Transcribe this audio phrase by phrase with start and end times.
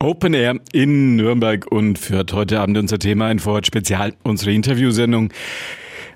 [0.00, 5.32] Open Air in Nürnberg und führt heute Abend unser Thema ein Vorort Spezial, unsere Interviewsendung.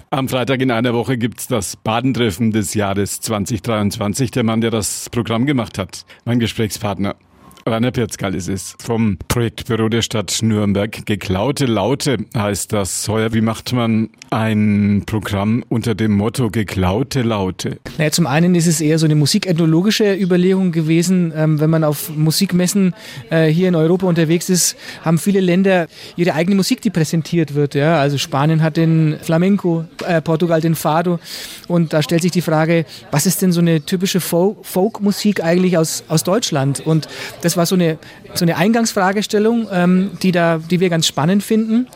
[0.09, 4.31] Am Freitag in einer Woche gibt's das Badentreffen des Jahres 2023.
[4.31, 7.17] Der Mann, der das Programm gemacht hat, mein Gesprächspartner
[7.65, 11.07] Rainer Pirzkal ist es vom Projektbüro der Stadt Nürnberg.
[11.07, 13.07] Geklaute Laute heißt das.
[13.09, 17.79] Heuer, wie macht man ein Programm unter dem Motto Geklaute Laute?
[17.99, 21.33] Naja, zum einen ist es eher so eine musikethnologische Überlegung gewesen.
[21.37, 22.95] Ähm, wenn man auf Musikmessen
[23.31, 25.87] äh, hier in Europa unterwegs ist, haben viele Länder
[26.17, 27.77] ihre eigene Musik, die präsentiert wird.
[27.77, 28.01] Ja?
[28.01, 31.21] Also Spanien hat den Flamenco, äh, Portugal den Fado.
[31.69, 36.03] Und da stellt sich die Frage, was ist denn so eine typische Folk-Musik eigentlich aus,
[36.09, 36.81] aus Deutschland?
[36.85, 37.07] Und
[37.41, 37.99] das das war so eine,
[38.33, 41.87] so eine Eingangsfragestellung, ähm, die, da, die wir ganz spannend finden.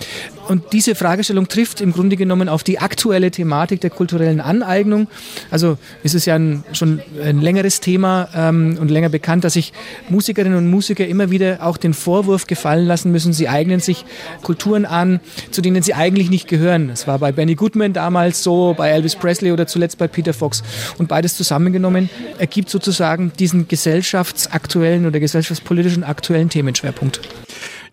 [0.48, 5.08] Und diese Fragestellung trifft im Grunde genommen auf die aktuelle Thematik der kulturellen Aneignung.
[5.50, 9.72] Also es ist ja ein, schon ein längeres Thema ähm, und länger bekannt, dass sich
[10.08, 14.04] Musikerinnen und Musiker immer wieder auch den Vorwurf gefallen lassen müssen, sie eignen sich
[14.42, 16.88] Kulturen an, zu denen sie eigentlich nicht gehören.
[16.88, 20.62] Das war bei Benny Goodman damals so, bei Elvis Presley oder zuletzt bei Peter Fox.
[20.98, 27.20] Und beides zusammengenommen ergibt sozusagen diesen gesellschaftsaktuellen oder gesellschaftspolitischen aktuellen Themenschwerpunkt.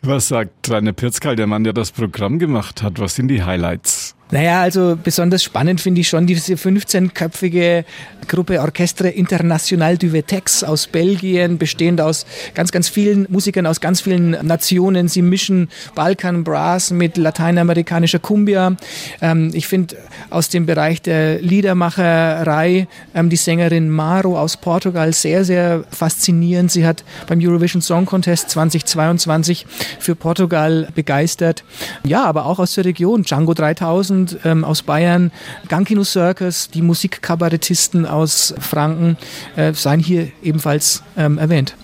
[0.05, 2.99] Was sagt Rainer Pirzkal, der Mann, der das Programm gemacht hat?
[2.99, 4.12] Was sind die Highlights?
[4.33, 7.85] Naja, also besonders spannend finde ich schon diese 15-köpfige
[8.27, 14.01] Gruppe Orchestre International du Vetex aus Belgien, bestehend aus ganz, ganz vielen Musikern aus ganz
[14.01, 15.07] vielen Nationen.
[15.07, 18.75] Sie mischen Balkan Brass mit lateinamerikanischer Cumbia.
[19.21, 19.97] Ähm, ich finde
[20.31, 26.71] aus dem Bereich der Liedermacherei ähm, die Sängerin Maro aus Portugal sehr, sehr faszinierend.
[26.71, 29.67] Sie hat beim Eurovision Song Contest 2022
[29.99, 31.63] für Portugal begeistert.
[32.03, 33.21] Ja, aber auch aus der Region.
[33.21, 35.31] Django 3000 Tausend ähm, aus Bayern,
[35.67, 39.17] Gankino Circus, die Musikkabarettisten aus Franken
[39.55, 41.75] äh, seien hier ebenfalls ähm, erwähnt.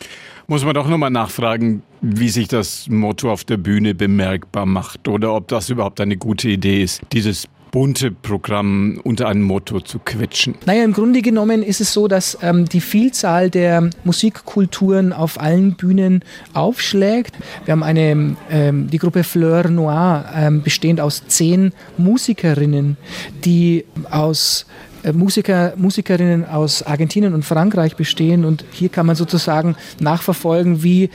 [0.47, 5.33] Muss man doch nochmal nachfragen, wie sich das Motto auf der Bühne bemerkbar macht oder
[5.33, 10.55] ob das überhaupt eine gute Idee ist, dieses bunte Programm unter ein Motto zu quetschen?
[10.65, 15.75] Naja, im Grunde genommen ist es so, dass ähm, die Vielzahl der Musikkulturen auf allen
[15.75, 16.23] Bühnen
[16.53, 17.35] aufschlägt.
[17.65, 22.97] Wir haben eine, ähm, die Gruppe Fleur Noir, ähm, bestehend aus zehn Musikerinnen,
[23.45, 24.65] die aus
[25.03, 28.45] äh, Musiker, Musikerinnen aus Argentinien und Frankreich bestehen.
[28.45, 31.09] Und hier kann man sozusagen nachverfolgen, wie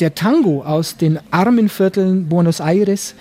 [0.00, 3.14] der Tango aus den armen Vierteln Buenos Aires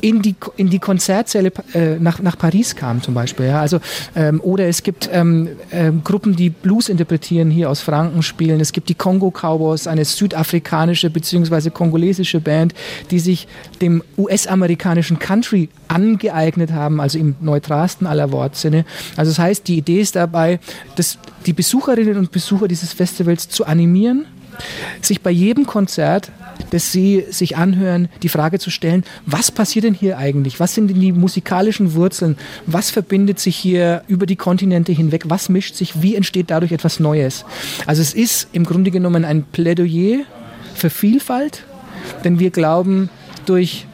[0.00, 3.46] in die, in die Konzertsäle äh, nach, nach Paris kam zum Beispiel.
[3.46, 3.60] Ja?
[3.60, 3.80] Also,
[4.14, 8.60] ähm, oder es gibt ähm, äh, Gruppen, die Blues interpretieren, hier aus Franken spielen.
[8.60, 11.70] Es gibt die Congo Cowboys, eine südafrikanische bzw.
[11.70, 12.74] kongolesische Band,
[13.10, 13.48] die sich
[13.80, 18.84] dem US-amerikanischen Country angeeignet haben, also im neutralsten aller Wortsinne.
[19.16, 20.60] Also das heißt, die Idee ist dabei,
[20.96, 24.26] dass die Besucherinnen und Besucher dieses Festivals zu animieren,
[25.00, 26.30] sich bei jedem Konzert,
[26.70, 30.60] das Sie sich anhören, die Frage zu stellen, was passiert denn hier eigentlich?
[30.60, 32.36] Was sind denn die musikalischen Wurzeln?
[32.66, 35.24] Was verbindet sich hier über die Kontinente hinweg?
[35.28, 36.02] Was mischt sich?
[36.02, 37.44] Wie entsteht dadurch etwas Neues?
[37.86, 40.24] Also es ist im Grunde genommen ein Plädoyer
[40.74, 41.64] für Vielfalt,
[42.24, 43.10] denn wir glauben,
[43.46, 43.86] durch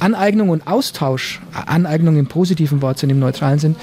[0.00, 3.76] Aneignung und Austausch, Aneignung im positiven Wortsinn, im neutralen Sinn,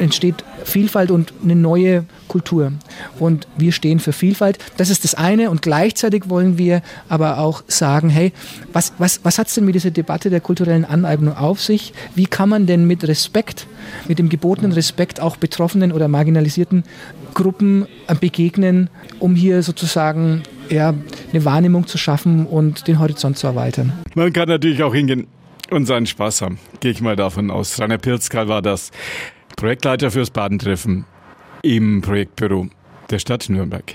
[0.00, 2.72] entsteht Vielfalt und eine neue Kultur.
[3.18, 4.58] Und wir stehen für Vielfalt.
[4.76, 5.50] Das ist das eine.
[5.50, 8.32] Und gleichzeitig wollen wir aber auch sagen, hey,
[8.72, 11.92] was, was, was hat es denn mit dieser Debatte der kulturellen Aneignung auf sich?
[12.14, 13.66] Wie kann man denn mit Respekt,
[14.08, 16.84] mit dem gebotenen Respekt auch betroffenen oder marginalisierten
[17.34, 17.86] Gruppen
[18.20, 20.94] begegnen, um hier sozusagen ja,
[21.32, 23.92] eine Wahrnehmung zu schaffen und den Horizont zu erweitern?
[24.14, 25.26] Man kann natürlich auch hingehen
[25.70, 26.58] und seinen Spaß haben.
[26.80, 27.80] Gehe ich mal davon aus.
[27.80, 28.90] Rainer Pirzkal war das
[29.56, 31.04] Projektleiter fürs Badentreffen
[31.62, 32.68] im Projektbüro
[33.10, 33.94] der Stadt Nürnberg.